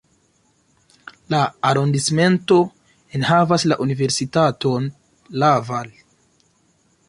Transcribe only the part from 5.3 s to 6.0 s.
Laval.